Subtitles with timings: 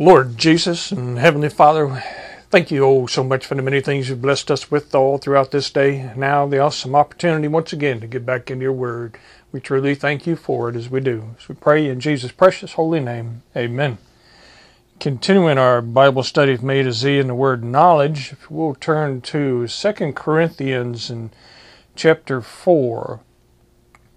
[0.00, 2.04] Lord Jesus and Heavenly Father,
[2.50, 5.50] thank you oh so much for the many things you've blessed us with all throughout
[5.50, 6.12] this day.
[6.14, 9.18] Now the awesome opportunity once again to get back into your word.
[9.50, 11.34] We truly thank you for it as we do.
[11.36, 13.42] As we pray in Jesus' precious holy name.
[13.56, 13.98] Amen.
[15.00, 19.66] Continuing our Bible study of A to Z in the word knowledge, we'll turn to
[19.66, 21.32] 2 Corinthians in
[21.96, 23.18] chapter 4.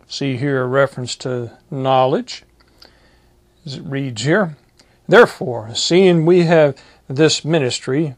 [0.07, 2.43] See here a reference to knowledge.
[3.65, 4.57] As it reads here.
[5.11, 6.73] Therefore, seeing we have
[7.09, 8.15] this ministry,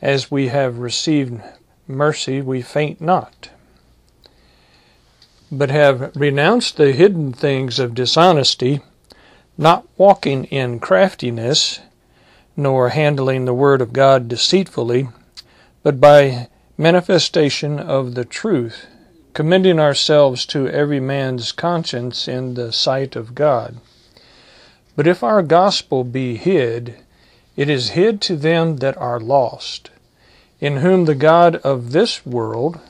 [0.00, 1.42] as we have received
[1.86, 3.50] mercy, we faint not,
[5.52, 8.80] but have renounced the hidden things of dishonesty,
[9.58, 11.80] not walking in craftiness,
[12.56, 15.08] nor handling the word of God deceitfully,
[15.82, 16.48] but by
[16.78, 18.86] manifestation of the truth,
[19.34, 23.76] commending ourselves to every man's conscience in the sight of God.
[24.96, 26.96] But if our gospel be hid,
[27.54, 29.90] it is hid to them that are lost,
[30.58, 32.80] in whom the God of this world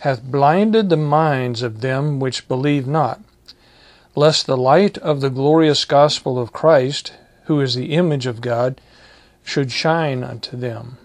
[0.00, 3.22] hath blinded the minds of them which believe not,
[4.14, 8.78] lest the light of the glorious gospel of Christ, who is the image of God,
[9.42, 10.98] should shine unto them.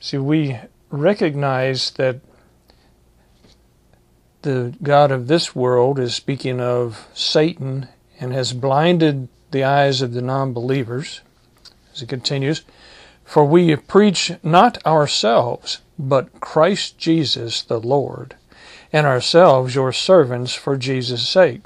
[0.00, 0.58] See, we
[0.90, 2.20] recognize that
[4.42, 7.88] the God of this world is speaking of Satan
[8.24, 11.20] and has blinded the eyes of the non believers.
[11.92, 12.62] As it continues,
[13.22, 18.34] for we preach not ourselves, but Christ Jesus the Lord,
[18.92, 21.60] and ourselves your servants for Jesus' sake.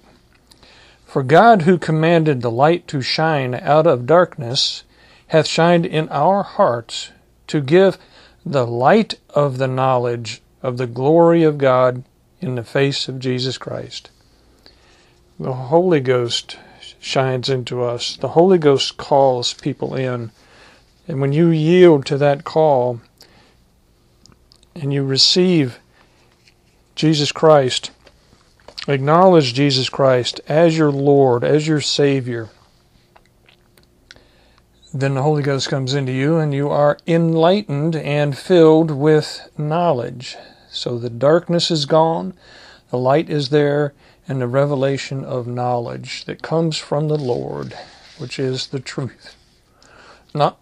[1.07, 4.83] For God, who commanded the light to shine out of darkness,
[5.29, 7.13] hath shined in our hearts
[7.47, 7.99] to give
[8.45, 12.03] the light of the knowledge of the glory of God
[12.41, 14.11] in the face of Jesus Christ.
[15.41, 16.59] The Holy Ghost
[16.99, 18.17] shines into us.
[18.17, 20.33] The Holy Ghost calls people in.
[21.07, 23.01] And when you yield to that call
[24.75, 25.79] and you receive
[26.97, 27.93] Jesus Christ,
[28.89, 32.49] acknowledge Jesus Christ as your Lord, as your Savior,
[34.93, 40.37] then the Holy Ghost comes into you and you are enlightened and filled with knowledge.
[40.71, 42.35] So the darkness is gone,
[42.91, 43.95] the light is there,
[44.29, 47.75] and the revelation of knowledge that comes from the Lord,
[48.19, 49.35] which is the truth.
[50.35, 50.59] Not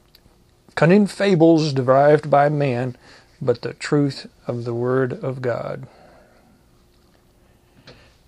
[0.76, 2.96] cunning fables derived by man,
[3.42, 5.88] but the truth of the Word of God.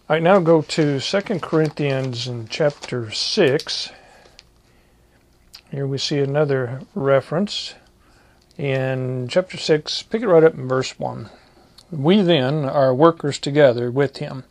[0.09, 3.91] I now go to 2 Corinthians in chapter 6.
[5.70, 7.75] Here we see another reference
[8.56, 10.03] in chapter 6.
[10.05, 11.28] Pick it right up in verse 1.
[11.91, 14.44] We then are workers together with him.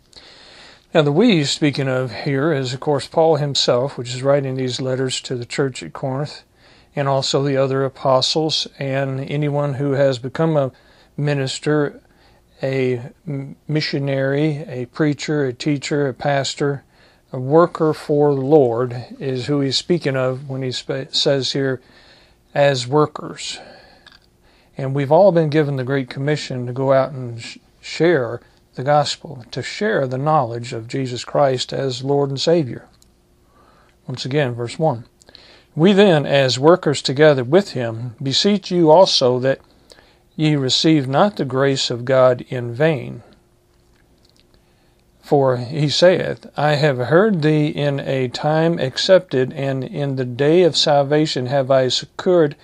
[0.93, 4.79] Now, the we speaking of here is, of course, Paul himself, which is writing these
[4.79, 6.43] letters to the church at Corinth,
[6.95, 10.71] and also the other apostles, and anyone who has become a
[11.17, 11.99] minister,
[12.63, 13.01] a
[13.67, 16.85] missionary, a preacher, a teacher, a pastor,
[17.33, 21.81] a worker for the Lord is who he's speaking of when he says here,
[22.55, 23.59] as workers.
[24.77, 28.39] And we've all been given the Great Commission to go out and sh- share
[28.77, 32.85] the gospel, to share the knowledge of Jesus Christ as Lord and Savior.
[34.07, 35.03] Once again, verse 1.
[35.75, 39.59] We then, as workers together with him, beseech you also that
[40.35, 43.23] ye receive not the grace of God in vain.
[45.21, 50.61] For he saith, I have heard thee in a time accepted, and in the day
[50.63, 52.55] of salvation have I succored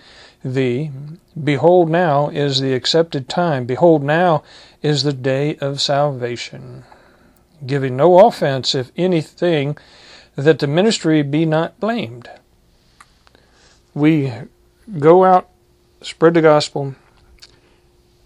[0.43, 0.91] thee.
[1.41, 3.65] Behold, now is the accepted time.
[3.65, 4.43] Behold, now
[4.81, 6.83] is the day of salvation.
[7.65, 9.77] Giving no offense, if anything,
[10.35, 12.29] that the ministry be not blamed.
[13.93, 14.33] We
[14.99, 15.49] go out,
[16.01, 16.95] spread the gospel,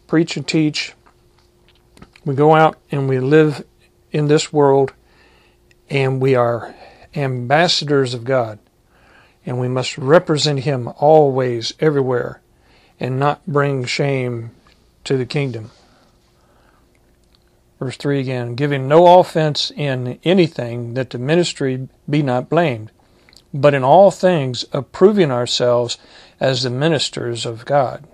[0.07, 0.93] preach and teach.
[2.25, 3.63] We go out and we live
[4.11, 4.93] in this world,
[5.89, 6.73] and we are
[7.15, 8.59] ambassadors of God
[9.47, 12.41] and we must represent him always, everywhere,
[12.99, 14.51] and not bring shame
[15.05, 15.71] to the kingdom.
[17.79, 22.91] Verse 3 again, giving no offense in anything that the ministry be not blamed,
[23.53, 25.97] but in all things approving ourselves
[26.41, 28.05] as the ministers of God,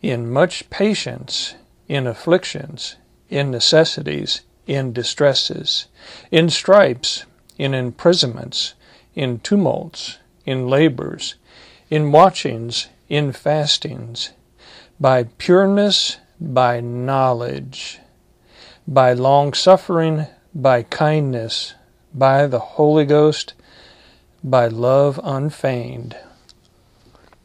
[0.00, 1.54] in much patience,
[1.86, 2.96] in afflictions,
[3.28, 5.86] in necessities, in distresses,
[6.30, 7.26] in stripes,
[7.58, 8.72] in imprisonments,
[9.14, 11.34] in tumults, in labors,
[11.88, 14.30] in watchings, in fastings,
[14.98, 17.98] by pureness, by knowledge,
[18.86, 21.74] by long suffering, by kindness,
[22.14, 23.54] by the Holy Ghost,
[24.42, 26.16] by love unfeigned,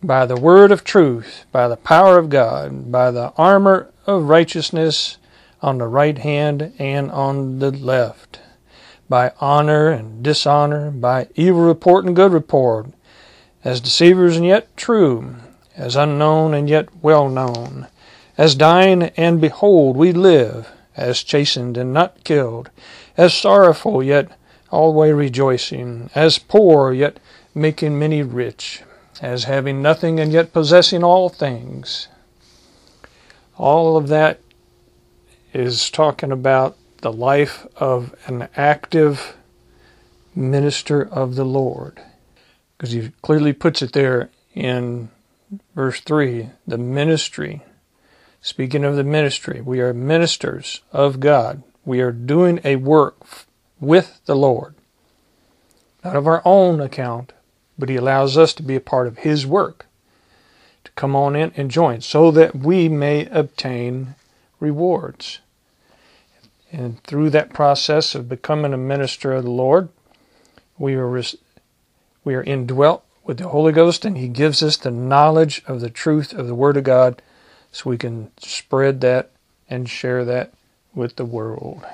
[0.02, 5.18] by the word of truth, by the power of God, by the armor of righteousness
[5.62, 8.40] on the right hand and on the left,
[9.08, 12.88] by honor and dishonor, by evil report and good report,
[13.64, 15.36] as deceivers and yet true,
[15.76, 17.88] as unknown and yet well known,
[18.38, 22.70] as dying and behold we live, as chastened and not killed,
[23.18, 24.30] as sorrowful yet
[24.72, 27.18] always rejoicing, as poor yet
[27.54, 28.84] making many rich,
[29.22, 32.08] as having nothing and yet possessing all things.
[33.58, 34.40] All of that
[35.54, 39.38] is talking about the life of an active
[40.34, 42.02] minister of the Lord.
[42.76, 45.10] Because he clearly puts it there in
[45.76, 47.62] verse 3 the ministry.
[48.42, 51.62] Speaking of the ministry, we are ministers of God.
[51.86, 53.22] We are doing a work
[53.80, 54.74] with the Lord.
[56.04, 57.34] Not of our own account,
[57.78, 59.86] but He allows us to be a part of His work,
[60.84, 64.16] to come on in and join, so that we may obtain
[64.60, 65.40] rewards.
[66.76, 69.88] And through that process of becoming a minister of the Lord,
[70.78, 71.24] we are,
[72.26, 75.90] we are indwelt with the Holy Ghost, and He gives us the knowledge of the
[75.90, 77.22] truth of the Word of God
[77.72, 79.32] so we can spread that
[79.70, 80.54] and share that
[80.94, 81.86] with the world.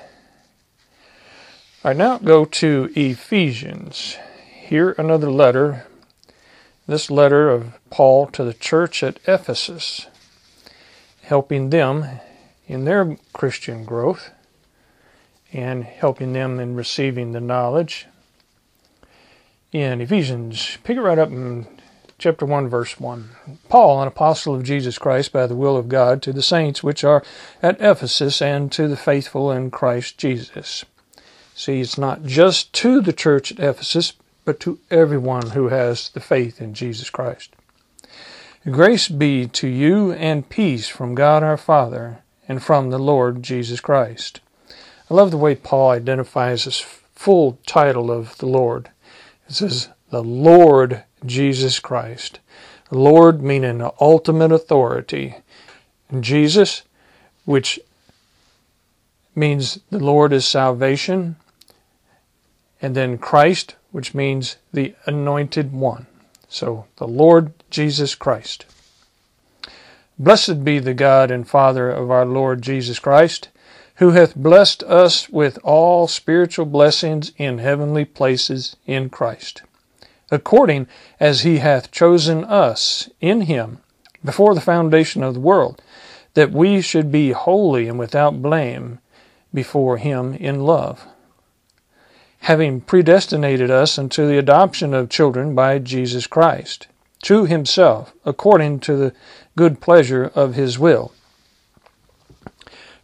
[1.84, 4.16] Right, now go to Ephesians.
[4.52, 5.86] Here, another letter.
[6.88, 10.08] This letter of Paul to the church at Ephesus,
[11.22, 12.18] helping them
[12.66, 14.32] in their Christian growth
[15.52, 18.06] and helping them in receiving the knowledge.
[19.72, 21.66] In Ephesians, pick it right up in
[22.18, 23.30] chapter 1, verse 1.
[23.68, 27.04] Paul, an apostle of Jesus Christ by the will of God, to the saints which
[27.04, 27.22] are
[27.62, 30.84] at Ephesus and to the faithful in Christ Jesus.
[31.54, 34.12] See, it's not just to the church at Ephesus,
[34.44, 37.54] but to everyone who has the faith in Jesus Christ.
[38.70, 43.80] Grace be to you and peace from God our Father and from the Lord Jesus
[43.80, 44.40] Christ.
[45.12, 48.88] I love the way Paul identifies his full title of the Lord.
[49.46, 52.40] It says, the Lord Jesus Christ.
[52.90, 55.34] Lord meaning ultimate authority.
[56.08, 56.84] And Jesus,
[57.44, 57.78] which
[59.34, 61.36] means the Lord is salvation.
[62.80, 66.06] And then Christ, which means the anointed one.
[66.48, 68.64] So the Lord Jesus Christ.
[70.18, 73.50] Blessed be the God and Father of our Lord Jesus Christ,
[74.02, 79.62] who hath blessed us with all spiritual blessings in heavenly places in Christ
[80.32, 80.88] according
[81.20, 83.78] as he hath chosen us in him
[84.24, 85.80] before the foundation of the world,
[86.34, 88.98] that we should be holy and without blame
[89.52, 91.06] before him in love,
[92.40, 96.86] having predestinated us unto the adoption of children by Jesus Christ,
[97.22, 99.12] to himself, according to the
[99.54, 101.12] good pleasure of his will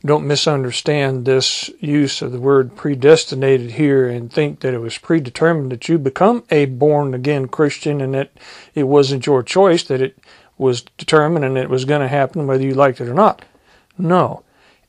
[0.05, 5.73] don't misunderstand this use of the word predestinated here and think that it was predetermined
[5.73, 8.31] that you become a born again Christian and that
[8.75, 10.17] it wasn't your choice, that it
[10.56, 13.45] was determined and it was going to happen whether you liked it or not.
[13.97, 14.45] No.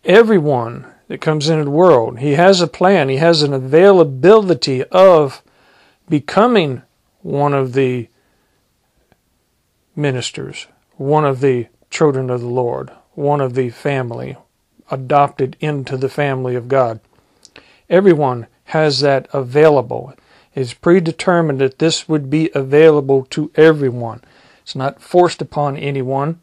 [0.06, 5.42] Everyone that comes into the world, he has a plan, he has an availability of
[6.08, 6.84] becoming
[7.22, 8.08] one of the
[9.96, 10.68] ministers,
[10.98, 14.38] one of the children of the Lord, one of the family,
[14.92, 17.00] adopted into the family of God.
[17.90, 20.14] Everyone has that available.
[20.54, 24.22] It's predetermined that this would be available to everyone.
[24.62, 26.40] It's not forced upon anyone.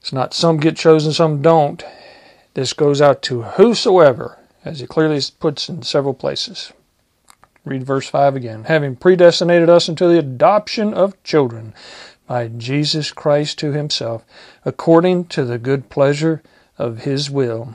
[0.00, 1.84] It's not some get chosen, some don't.
[2.54, 6.72] This goes out to whosoever, as he clearly puts in several places.
[7.64, 8.64] Read verse 5 again.
[8.64, 11.74] Having predestinated us into the adoption of children
[12.26, 14.24] by Jesus Christ to himself,
[14.64, 16.42] according to the good pleasure
[16.78, 17.74] of his will,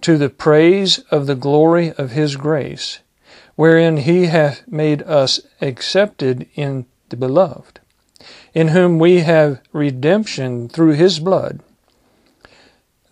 [0.00, 3.00] to the praise of the glory of his grace,
[3.56, 7.80] wherein he hath made us accepted in the beloved,
[8.54, 11.60] in whom we have redemption through his blood,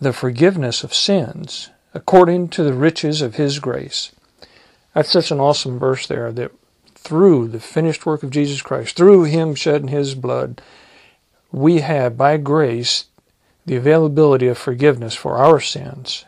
[0.00, 4.12] the forgiveness of sins, according to the riches of his grace.
[4.95, 6.52] That's such an awesome verse there that
[6.95, 10.61] through the finished work of Jesus Christ, through him shedding his blood,
[11.52, 13.06] we have by grace
[13.66, 16.25] the availability of forgiveness for our sins,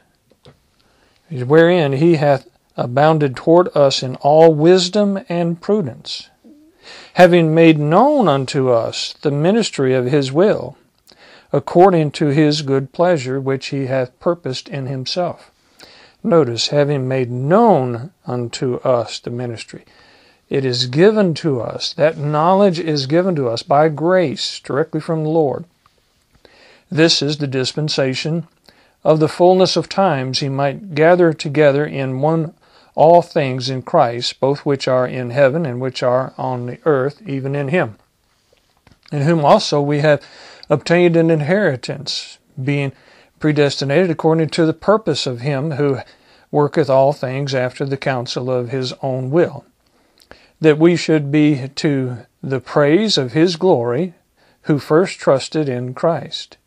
[1.30, 6.30] wherein he hath abounded toward us in all wisdom and prudence,
[7.14, 10.76] having made known unto us the ministry of his will,
[11.52, 15.50] according to his good pleasure which he hath purposed in himself.
[16.22, 19.84] Notice, having made known unto us the ministry.
[20.48, 21.92] It is given to us.
[21.92, 25.64] That knowledge is given to us by grace directly from the Lord.
[26.90, 28.48] This is the dispensation
[29.04, 32.54] of the fullness of times he might gather together in one
[32.94, 37.22] all things in Christ, both which are in heaven and which are on the earth,
[37.24, 37.96] even in him.
[39.12, 40.20] In whom also we have
[40.68, 42.92] obtained an inheritance, being
[43.38, 45.98] predestinated according to the purpose of him who
[46.50, 49.64] worketh all things after the counsel of his own will,
[50.60, 54.14] that we should be to the praise of his glory,
[54.62, 56.57] who first trusted in Christ,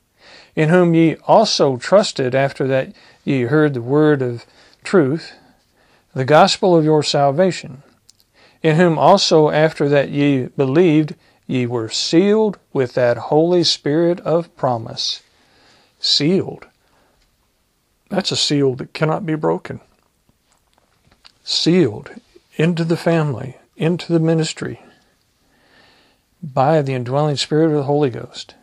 [0.55, 2.93] in whom ye also trusted after that
[3.23, 4.45] ye heard the word of
[4.83, 5.33] truth,
[6.13, 7.83] the gospel of your salvation,
[8.61, 11.15] in whom also after that ye believed,
[11.47, 15.21] ye were sealed with that Holy Spirit of promise.
[15.99, 16.65] Sealed.
[18.09, 19.79] That's a seal that cannot be broken.
[21.43, 22.11] Sealed
[22.55, 24.81] into the family, into the ministry
[26.43, 28.55] by the indwelling Spirit of the Holy Ghost,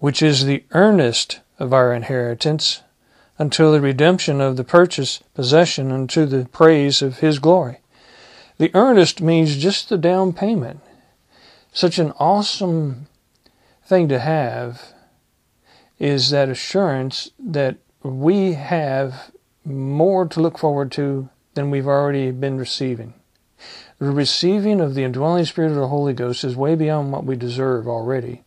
[0.00, 2.82] which is the earnest of our inheritance
[3.38, 7.78] until the redemption of the purchased possession unto the praise of His glory.
[8.58, 10.80] The earnest means just the down payment.
[11.72, 13.06] Such an awesome
[13.84, 14.92] thing to have
[15.98, 19.30] is that assurance that we have
[19.64, 23.14] more to look forward to than we've already been receiving.
[23.98, 27.36] The receiving of the indwelling Spirit of the Holy Ghost is way beyond what we
[27.36, 28.44] deserve already.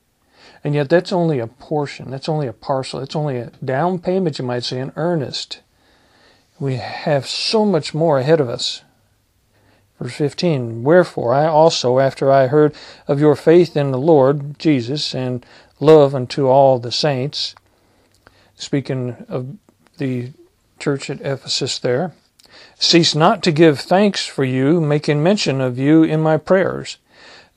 [0.64, 4.40] And yet, that's only a portion, that's only a parcel, it's only a down payment,
[4.40, 5.62] you might say, an earnest.
[6.60, 8.84] We have so much more ahead of us.
[10.00, 12.74] Verse 15 Wherefore I also, after I heard
[13.08, 15.46] of your faith in the Lord Jesus and
[15.80, 17.56] love unto all the saints,
[18.56, 19.58] speaking of
[19.98, 20.32] the
[20.80, 22.14] church at Ephesus there.
[22.78, 26.98] Cease not to give thanks for you, making mention of you in my prayers,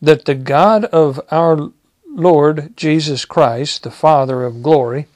[0.01, 1.73] that the God of our
[2.19, 5.07] Lord Jesus Christ, the Father of glory,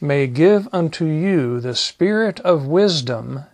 [0.00, 3.44] may give unto you the spirit of wisdom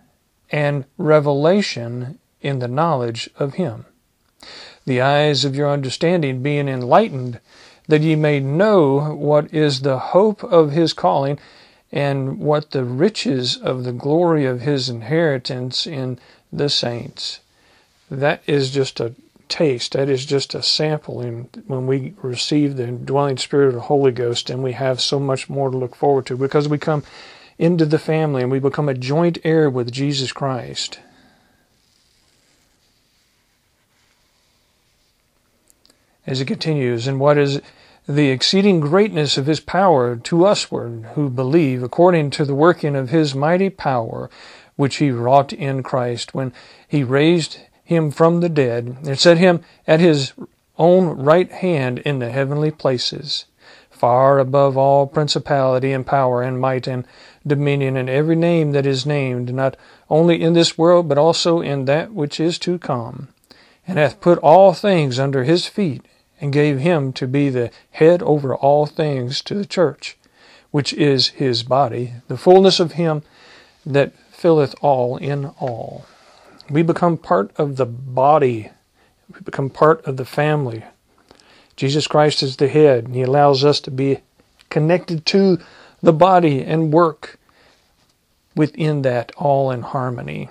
[0.51, 3.85] and revelation in the knowledge of him,
[4.87, 7.39] the eyes of your understanding being enlightened,
[7.87, 11.39] that ye may know what is the hope of his calling
[11.93, 16.19] and what the riches of the glory of his inheritance in
[16.51, 17.41] the saints.
[18.11, 19.15] That is just a
[19.51, 19.93] taste.
[19.93, 24.13] That is just a sample in when we receive the dwelling spirit of the Holy
[24.13, 27.03] Ghost and we have so much more to look forward to because we come
[27.59, 31.01] into the family and we become a joint heir with Jesus Christ.
[36.27, 37.61] As it continues, and what is
[38.09, 43.11] the exceeding greatness of his power to usward who believe, according to the working of
[43.11, 44.31] his mighty power,
[44.77, 46.53] which he wrought in Christ, when
[46.87, 47.59] he raised
[47.91, 50.33] him from the dead, and set him at his
[50.79, 53.47] own right hand in the heavenly places,
[53.91, 57.05] far above all principality and power and might and
[57.45, 59.77] dominion and every name that is named, not
[60.09, 63.27] only in this world, but also in that which is to come,
[63.89, 66.03] and hath put all things under his feet,
[66.41, 70.17] and gave him to be the head over all things to the church,
[70.71, 73.23] which is his body, the fullness of him
[73.85, 76.07] that filleth all in all.
[76.71, 78.71] We become part of the body,
[79.33, 80.85] we become part of the family.
[81.77, 84.19] Jesus Christ is the head, and he allows us to be
[84.69, 85.59] connected to
[86.03, 87.39] the body and work
[88.55, 90.49] within that all in harmony.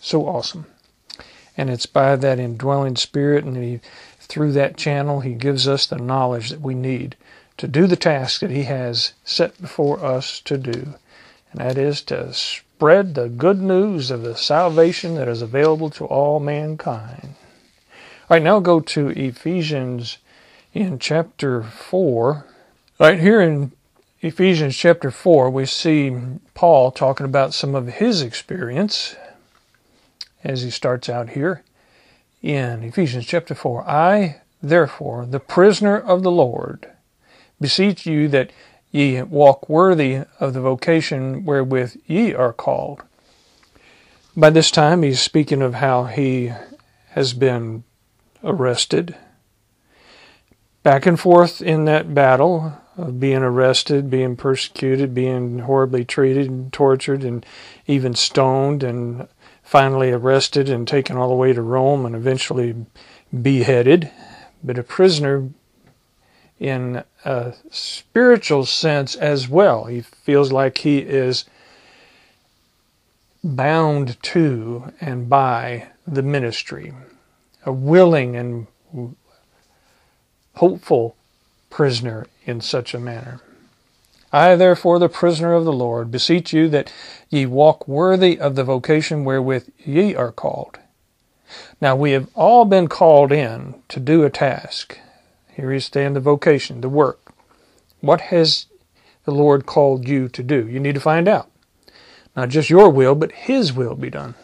[0.00, 0.66] So awesome.
[1.56, 3.80] And it's by that indwelling spirit and he
[4.32, 7.16] through that channel, He gives us the knowledge that we need
[7.58, 10.94] to do the task that He has set before us to do,
[11.52, 16.04] and that is to spread the good news of the salvation that is available to
[16.04, 17.34] all mankind.
[18.28, 20.18] All right, now go to Ephesians
[20.72, 22.46] in chapter 4.
[22.98, 23.72] Right here in
[24.20, 26.16] Ephesians chapter 4, we see
[26.54, 29.16] Paul talking about some of his experience
[30.44, 31.62] as he starts out here
[32.42, 36.88] in Ephesians chapter 4 I, therefore, the prisoner of the Lord,
[37.60, 38.50] beseech you that
[38.92, 43.02] ye walk worthy of the vocation wherewith ye are called.
[44.36, 46.52] By this time, he's speaking of how he
[47.10, 47.84] has been
[48.44, 49.16] arrested.
[50.82, 56.72] Back and forth in that battle of being arrested, being persecuted, being horribly treated and
[56.72, 57.44] tortured, and
[57.86, 59.28] even stoned and
[59.62, 62.74] finally arrested and taken all the way to Rome and eventually
[63.40, 64.10] beheaded,
[64.62, 65.48] but a prisoner
[66.62, 69.84] in a spiritual sense as well.
[69.86, 71.44] He feels like he is
[73.42, 76.92] bound to and by the ministry,
[77.66, 78.68] a willing and
[80.54, 81.16] hopeful
[81.68, 83.40] prisoner in such a manner.
[84.32, 86.92] I, therefore, the prisoner of the Lord, beseech you that
[87.28, 90.78] ye walk worthy of the vocation wherewith ye are called.
[91.80, 94.98] Now, we have all been called in to do a task.
[95.52, 97.32] Here is stand the vocation, the work.
[98.00, 98.66] What has
[99.24, 100.66] the Lord called you to do?
[100.66, 101.50] You need to find out.
[102.34, 104.34] Not just your will, but His will be done.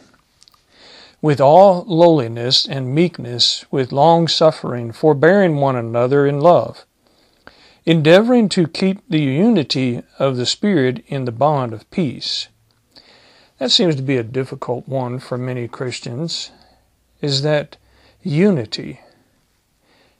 [1.21, 6.85] With all lowliness and meekness, with long suffering, forbearing one another in love
[7.89, 12.47] endeavoring to keep the unity of the Spirit in the bond of peace.
[13.57, 16.51] That seems to be a difficult one for many Christians,
[17.19, 17.77] is that
[18.21, 19.01] unity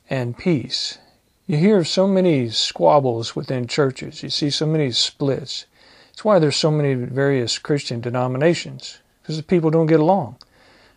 [0.10, 0.98] and peace.
[1.46, 4.24] You hear of so many squabbles within churches.
[4.24, 5.66] You see so many splits.
[6.12, 10.38] It's why there's so many various Christian denominations, because the people don't get along.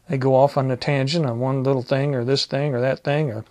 [0.09, 3.04] They go off on a tangent on one little thing or this thing or that
[3.04, 3.45] thing or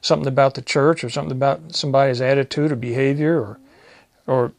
[0.00, 3.58] something about the church or something about somebody's attitude or behavior or
[4.26, 4.52] or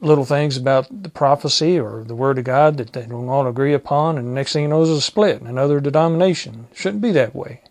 [0.00, 3.72] little things about the prophecy or the word of God that they don't all agree
[3.72, 6.68] upon and the next thing you know is a split in another denomination.
[6.74, 7.62] Shouldn't be that way.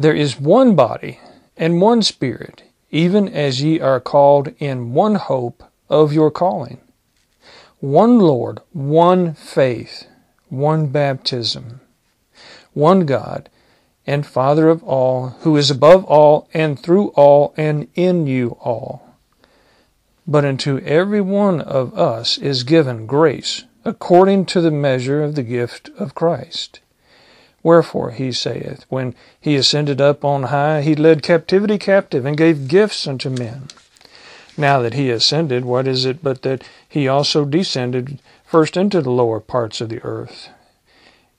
[0.00, 1.18] There is one body
[1.56, 2.62] and one spirit,
[2.92, 6.78] even as ye are called in one hope of your calling.
[7.80, 10.06] One Lord, one faith,
[10.48, 11.80] one baptism,
[12.74, 13.50] one God,
[14.06, 19.16] and Father of all, who is above all, and through all, and in you all.
[20.28, 25.42] But unto every one of us is given grace, according to the measure of the
[25.42, 26.78] gift of Christ.
[27.62, 32.68] Wherefore, he saith, when he ascended up on high, he led captivity captive, and gave
[32.68, 33.68] gifts unto men.
[34.56, 39.10] Now that he ascended, what is it but that he also descended first into the
[39.10, 40.48] lower parts of the earth?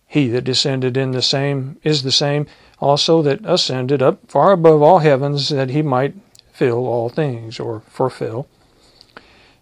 [0.08, 2.48] He that descended in the same is the same
[2.80, 6.16] also that ascended up far above all heavens that he might
[6.52, 8.48] fill all things or fulfill.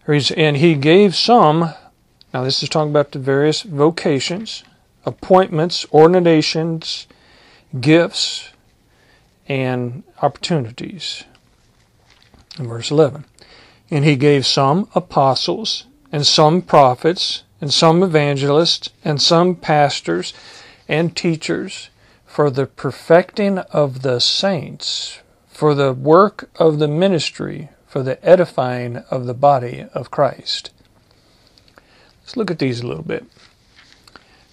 [0.06, 1.74] And he gave some,
[2.32, 4.64] now this is talking about the various vocations,
[5.04, 7.06] appointments, ordinations,
[7.80, 8.50] gifts,
[9.48, 11.24] and opportunities.
[12.58, 13.24] In verse 11.
[13.90, 20.34] And he gave some apostles, and some prophets, and some evangelists, and some pastors
[20.88, 21.90] and teachers
[22.26, 28.98] for the perfecting of the saints, for the work of the ministry, for the edifying
[29.10, 30.70] of the body of Christ.
[32.20, 33.24] Let's look at these a little bit.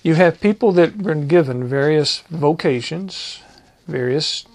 [0.05, 3.41] You have people that were given various vocations,
[3.87, 4.45] various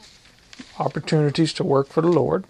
[0.79, 2.45] opportunities to work for the Lord.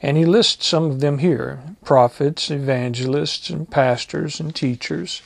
[0.00, 5.22] And he lists some of them here prophets, evangelists, and pastors and teachers,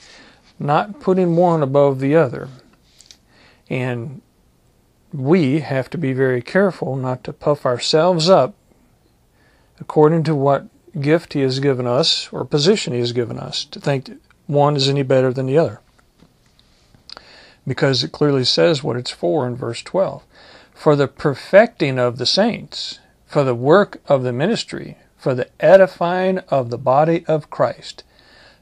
[0.59, 2.49] not putting one above the other.
[3.69, 4.23] And
[5.13, 8.55] we have to be very careful not to puff ourselves up
[9.79, 13.79] according to what gift he has given us or position he has given us, to
[13.79, 14.11] think
[14.47, 15.83] one is any better than the other.
[17.67, 20.23] Because it clearly says what it's for in verse 12.
[20.75, 22.99] For the perfecting of the saints
[23.33, 28.05] for the work of the ministry, for the edifying of the body of Christ,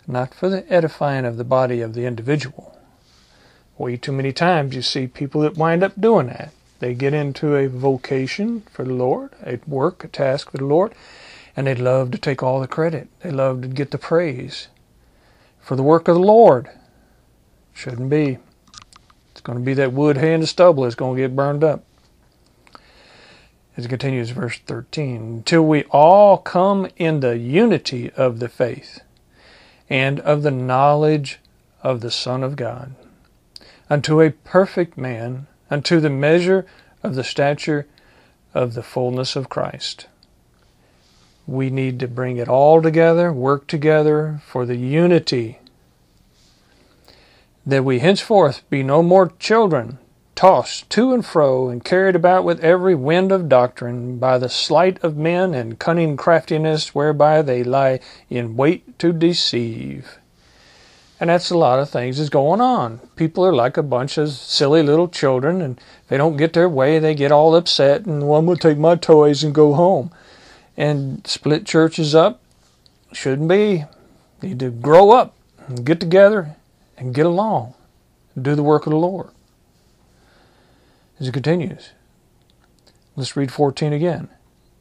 [0.06, 2.78] not for the edifying of the body of the individual.
[3.76, 6.52] Way too many times you see people that wind up doing that.
[6.78, 10.94] They get into a vocation for the Lord, a work, a task for the Lord,
[11.56, 13.08] and they love to take all the credit.
[13.24, 14.68] They love to get the praise
[15.60, 16.70] for the work of the Lord.
[17.74, 18.38] Shouldn't be.
[19.40, 21.82] It's going to be that wood, hay, and stubble that's going to get burned up.
[23.74, 29.00] As it continues, verse 13, until we all come in the unity of the faith
[29.88, 31.38] and of the knowledge
[31.82, 32.94] of the Son of God,
[33.88, 36.66] unto a perfect man, unto the measure
[37.02, 37.86] of the stature
[38.52, 40.06] of the fullness of Christ.
[41.46, 45.60] We need to bring it all together, work together for the unity,
[47.70, 49.98] that we henceforth be no more children
[50.34, 54.98] tossed to and fro and carried about with every wind of doctrine by the sleight
[55.04, 60.18] of men and cunning craftiness whereby they lie in wait to deceive.
[61.20, 63.00] And that's a lot of things is going on.
[63.16, 66.70] People are like a bunch of silly little children and if they don't get their
[66.70, 70.10] way, they get all upset and I'm gonna take my toys and go home.
[70.76, 72.40] And split churches up.
[73.12, 73.84] Shouldn't be.
[74.40, 75.34] Need to grow up
[75.68, 76.56] and get together
[77.00, 77.74] and get along
[78.36, 79.30] and do the work of the Lord
[81.18, 81.90] as it continues.
[83.16, 84.28] Let's read 14 again.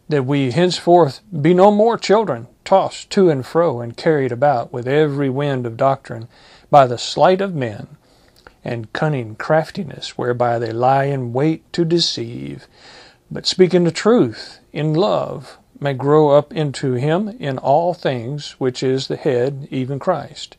[0.10, 4.88] that we henceforth be no more children, tossed to and fro and carried about with
[4.88, 6.27] every wind of doctrine
[6.69, 7.88] by the sleight of men
[8.63, 12.67] and cunning craftiness whereby they lie in wait to deceive,
[13.32, 18.84] but speaking the truth in love may grow up into him in all things, which
[18.84, 20.58] is the head, even Christ,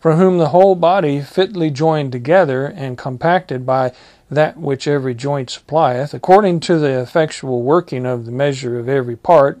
[0.00, 3.92] from whom the whole body fitly joined together and compacted by
[4.30, 9.16] that which every joint supplieth, according to the effectual working of the measure of every
[9.16, 9.60] part,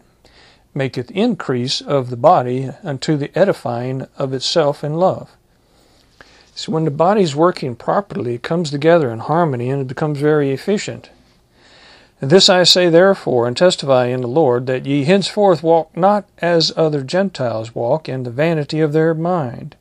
[0.74, 5.36] maketh increase of the body unto the edifying of itself in love.
[6.54, 10.52] So when the body's working properly, it comes together in harmony and it becomes very
[10.52, 11.10] efficient.
[12.20, 16.72] This I say therefore, and testify in the Lord, that ye henceforth walk not as
[16.76, 19.74] other Gentiles walk in the vanity of their mind,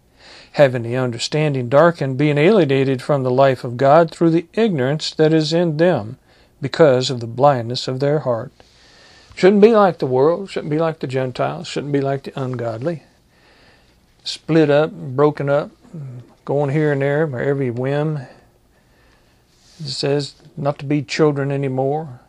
[0.53, 5.33] having the understanding darkened, being alienated from the life of God through the ignorance that
[5.33, 6.17] is in them,
[6.61, 8.51] because of the blindness of their heart.
[9.35, 13.03] Shouldn't be like the world, shouldn't be like the Gentiles, shouldn't be like the ungodly.
[14.23, 15.71] Split up, broken up,
[16.43, 18.17] going here and there by every whim.
[19.79, 22.19] It says not to be children anymore.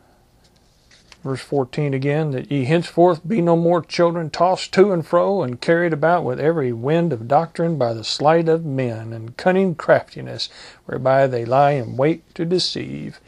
[1.22, 5.60] Verse 14 again, that ye henceforth be no more children, tossed to and fro, and
[5.60, 10.48] carried about with every wind of doctrine by the sleight of men and cunning craftiness,
[10.86, 13.20] whereby they lie in wait to deceive.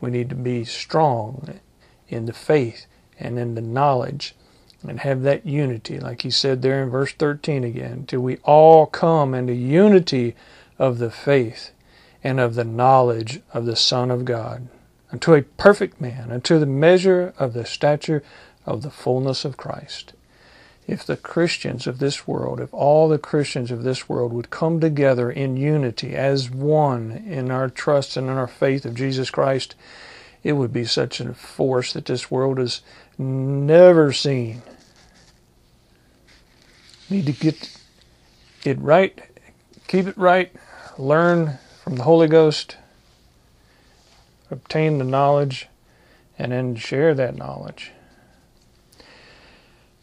[0.00, 1.60] We need to be strong
[2.08, 2.86] in the faith
[3.18, 4.34] and in the knowledge
[4.86, 8.86] and have that unity, like he said there in verse 13 again, till we all
[8.86, 10.34] come into unity
[10.78, 11.70] of the faith
[12.24, 14.68] and of the knowledge of the Son of God,
[15.12, 18.22] unto a perfect man, unto the measure of the stature
[18.64, 20.14] of the fullness of Christ.
[20.86, 24.80] If the Christians of this world, if all the Christians of this world would come
[24.80, 29.76] together in unity as one in our trust and in our faith of Jesus Christ,
[30.42, 32.82] it would be such a force that this world has
[33.16, 34.62] never seen.
[37.08, 37.76] Need to get
[38.64, 39.20] it right,
[39.86, 40.50] keep it right,
[40.98, 42.76] learn from the Holy Ghost,
[44.52, 45.68] obtain the knowledge,
[46.38, 47.92] and then share that knowledge.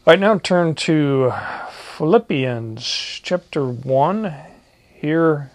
[0.06, 1.32] Right, now turn to
[1.70, 2.84] Philippians
[3.22, 4.34] chapter 1.
[4.94, 5.50] Here,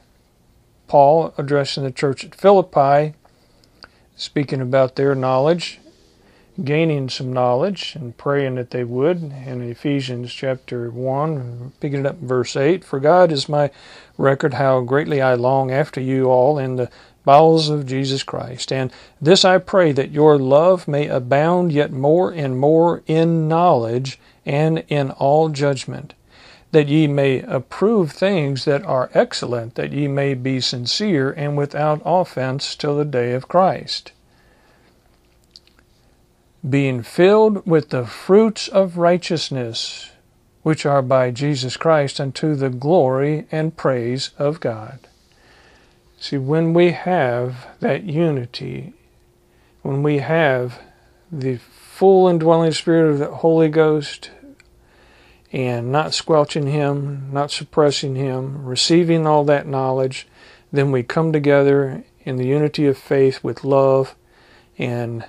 [0.87, 3.15] Paul addressing the church at Philippi,
[4.15, 5.79] speaking about their knowledge
[6.63, 9.21] gaining some knowledge and praying that they would.
[9.21, 13.71] In Ephesians chapter 1, picking it up in verse 8 For God is my
[14.17, 16.89] record how greatly I long after you all in the
[17.25, 18.71] bowels of Jesus Christ.
[18.71, 24.19] And this I pray that your love may abound yet more and more in knowledge
[24.45, 26.13] and in all judgment.
[26.71, 32.01] That ye may approve things that are excellent, that ye may be sincere and without
[32.05, 34.11] offense till the day of Christ
[36.69, 40.11] being filled with the fruits of righteousness,
[40.63, 44.99] which are by Jesus Christ unto the glory and praise of God.
[46.17, 48.93] See, when we have that unity,
[49.81, 50.79] when we have
[51.31, 54.31] the full indwelling spirit of the Holy Ghost,
[55.55, 60.27] and not squelching Him, not suppressing Him, receiving all that knowledge,
[60.71, 64.15] then we come together in the unity of faith with love
[64.77, 65.23] and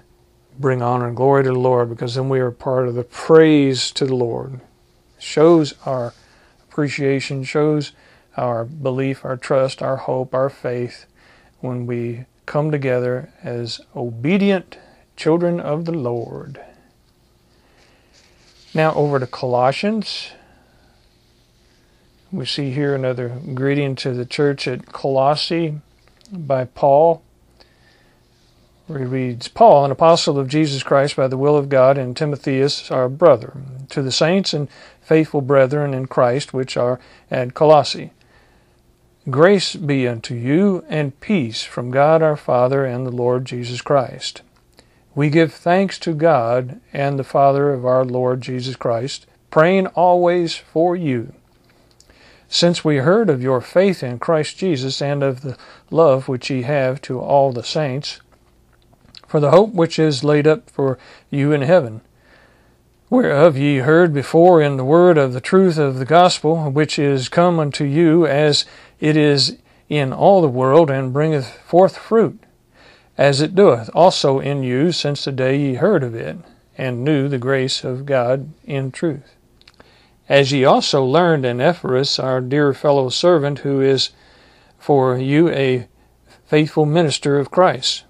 [0.58, 3.92] bring honor and glory to the Lord because then we are part of the praise
[3.92, 4.60] to the Lord.
[5.18, 6.12] Shows our
[6.68, 7.92] appreciation, shows
[8.36, 11.06] our belief, our trust, our hope, our faith
[11.60, 14.78] when we come together as obedient
[15.16, 16.60] children of the Lord.
[18.74, 20.30] Now over to Colossians.
[22.30, 25.80] We see here another greeting to the church at Colossae
[26.30, 27.22] by Paul
[28.88, 32.90] He reads Paul, an apostle of Jesus Christ by the will of God, and Timotheus,
[32.90, 33.56] our brother,
[33.88, 34.68] to the saints and
[35.00, 38.12] faithful brethren in Christ which are at Colossae.
[39.28, 44.42] Grace be unto you and peace from God our Father and the Lord Jesus Christ.
[45.16, 50.54] We give thanks to God and the Father of our Lord Jesus Christ, praying always
[50.54, 51.34] for you.
[52.48, 55.56] Since we heard of your faith in Christ Jesus and of the
[55.90, 58.20] love which ye have to all the saints,
[59.26, 62.00] for the hope which is laid up for you in heaven,
[63.08, 67.28] whereof ye heard before in the word of the truth of the gospel, which is
[67.28, 68.64] come unto you as
[68.98, 69.56] it is
[69.88, 72.42] in all the world, and bringeth forth fruit,
[73.16, 76.36] as it doeth also in you since the day ye heard of it,
[76.76, 79.36] and knew the grace of God in truth.
[80.28, 84.10] As ye also learned in Epaphras, our dear fellow servant, who is
[84.78, 85.86] for you a
[86.46, 88.02] faithful minister of Christ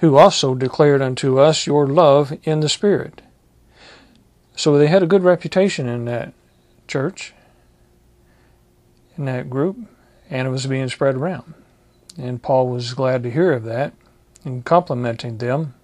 [0.00, 3.22] who also declared unto us your love in the Spirit.
[4.56, 6.32] So they had a good reputation in that
[6.88, 7.34] church,
[9.16, 9.76] in that group,
[10.30, 11.54] and it was being spread around.
[12.18, 13.92] And Paul was glad to hear of that
[14.44, 15.74] and complimenting them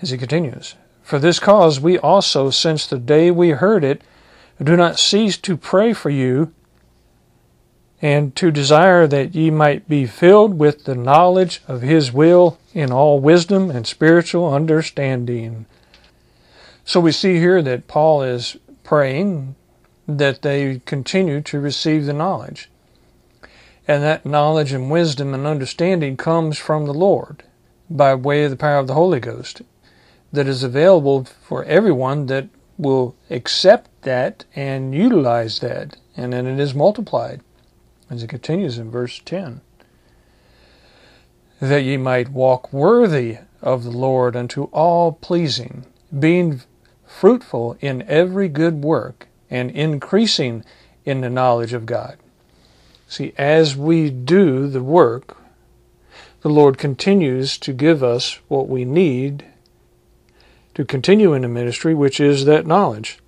[0.00, 0.74] as he continues.
[1.02, 4.02] For this cause we also, since the day we heard it,
[4.62, 6.52] do not cease to pray for you
[8.02, 12.90] and to desire that ye might be filled with the knowledge of his will in
[12.90, 15.64] all wisdom and spiritual understanding.
[16.84, 19.54] So we see here that Paul is praying
[20.08, 22.68] that they continue to receive the knowledge.
[23.86, 27.44] And that knowledge and wisdom and understanding comes from the Lord
[27.88, 29.62] by way of the power of the Holy Ghost
[30.32, 35.96] that is available for everyone that will accept that and utilize that.
[36.16, 37.42] And then it is multiplied
[38.12, 39.62] as it continues in verse 10
[41.60, 46.60] that ye might walk worthy of the Lord unto all pleasing, being
[47.06, 50.64] fruitful in every good work, and increasing
[51.04, 52.18] in the knowledge of God.
[53.06, 55.36] See, as we do the work,
[56.40, 59.44] the Lord continues to give us what we need
[60.74, 63.20] to continue in the ministry, which is that knowledge.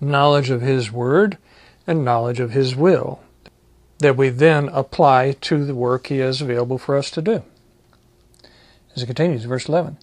[0.00, 1.38] Knowledge of His Word
[1.86, 3.20] and knowledge of His will
[4.00, 7.42] that we then apply to the work He has available for us to do.
[8.96, 9.98] As it continues, verse 11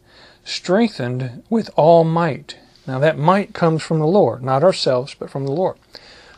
[0.46, 2.58] strengthened with all might.
[2.88, 5.76] Now, that might comes from the Lord, not ourselves, but from the Lord.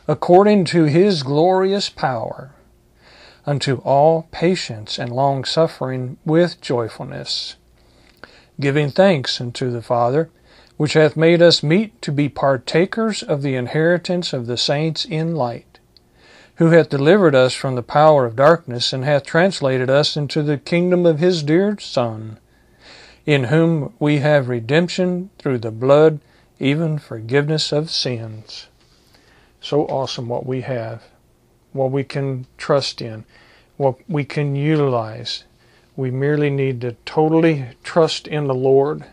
[0.08, 2.50] According to His glorious power,
[3.46, 7.54] unto all patience and long suffering with joyfulness,
[8.58, 10.28] giving thanks unto the Father,
[10.76, 15.36] which hath made us meet to be partakers of the inheritance of the saints in
[15.36, 15.69] light
[16.60, 20.58] who hath delivered us from the power of darkness, and hath translated us into the
[20.58, 22.38] kingdom of his dear Son,
[23.24, 26.20] in whom we have redemption through the blood,
[26.58, 28.66] even forgiveness of sins.
[29.62, 31.04] So awesome what we have,
[31.72, 33.24] what we can trust in,
[33.78, 35.44] what we can utilize.
[35.96, 39.06] We merely need to totally trust in the Lord,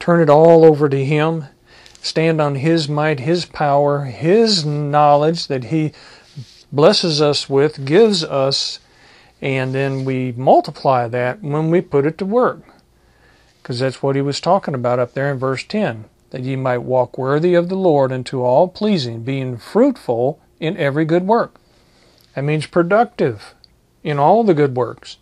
[0.00, 1.44] turn it all over to Him,
[2.02, 5.92] stand on His might, His power, His knowledge that He
[6.74, 8.80] blesses us with, gives us,
[9.40, 12.62] and then we multiply that when we put it to work.
[13.62, 16.78] Because that's what he was talking about up there in verse 10 that ye might
[16.78, 21.60] walk worthy of the Lord unto all pleasing, being fruitful in every good work.
[22.34, 23.54] That means productive
[24.02, 25.18] in all the good works.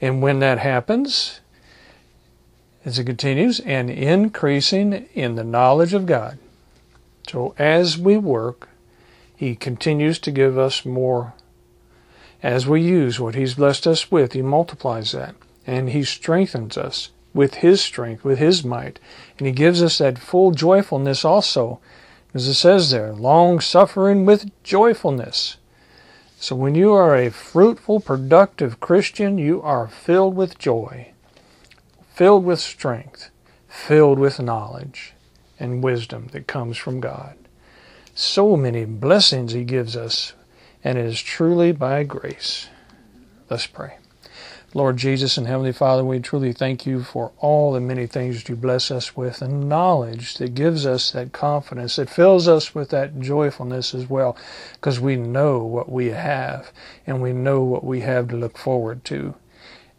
[0.00, 1.40] And when that happens,
[2.86, 6.38] as it continues, and increasing in the knowledge of God.
[7.28, 8.70] So as we work,
[9.40, 11.32] he continues to give us more.
[12.42, 15.34] As we use what He's blessed us with, He multiplies that.
[15.66, 19.00] And He strengthens us with His strength, with His might.
[19.38, 21.80] And He gives us that full joyfulness also.
[22.34, 25.56] As it says there, long suffering with joyfulness.
[26.38, 31.12] So when you are a fruitful, productive Christian, you are filled with joy,
[32.12, 33.30] filled with strength,
[33.66, 35.14] filled with knowledge
[35.58, 37.38] and wisdom that comes from God
[38.14, 40.34] so many blessings He gives us,
[40.82, 42.68] and it is truly by grace.
[43.48, 43.96] Let's pray.
[44.72, 48.48] Lord Jesus and Heavenly Father, we truly thank you for all the many things that
[48.48, 52.90] you bless us with and knowledge that gives us that confidence, that fills us with
[52.90, 54.36] that joyfulness as well,
[54.74, 56.70] because we know what we have
[57.04, 59.34] and we know what we have to look forward to.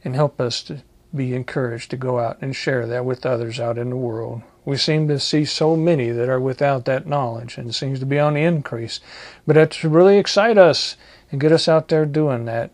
[0.06, 0.82] And help us to
[1.14, 4.42] be encouraged to go out and share that with others out in the world.
[4.64, 8.20] We seem to see so many that are without that knowledge and seems to be
[8.20, 9.00] on the increase.
[9.48, 10.98] But that should really excite us
[11.32, 12.72] and get us out there doing that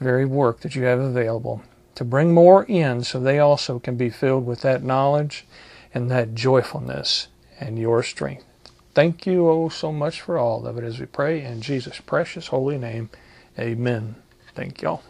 [0.00, 1.62] very work that you have available
[1.94, 5.46] to bring more in so they also can be filled with that knowledge
[5.94, 8.44] and that joyfulness and your strength.
[8.94, 12.48] Thank you oh so much for all of it as we pray in Jesus' precious
[12.48, 13.10] holy name.
[13.58, 14.16] Amen.
[14.54, 15.02] Thank y'all.